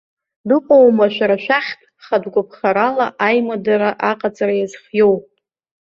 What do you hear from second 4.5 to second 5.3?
иазхиоу?